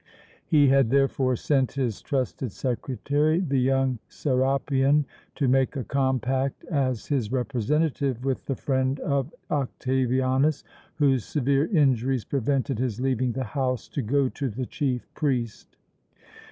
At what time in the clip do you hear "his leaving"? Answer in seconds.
12.79-13.33